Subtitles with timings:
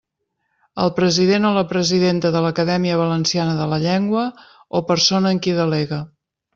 [0.85, 4.27] El president o la presidenta de l'Acadèmia Valenciana de la Llengua
[4.81, 6.07] o persona en qui delegue.